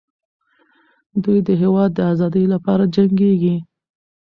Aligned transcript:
دوی 1.23 1.39
د 1.47 1.49
هېواد 1.61 1.89
د 1.95 1.99
ازادۍ 2.11 2.45
لپاره 2.53 2.83
جنګېږي. 2.95 3.55